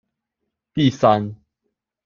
[0.73, 1.35] 第三